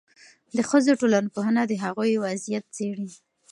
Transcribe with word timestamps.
د 0.55 0.57
ښځو 0.69 0.91
ټولنپوهنه 1.01 1.61
د 1.67 1.73
هغوی 1.83 2.13
وضعیت 2.25 2.65
څېړي. 2.75 3.09